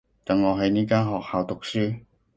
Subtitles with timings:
[0.25, 1.99] 等我喺呢間學校讀書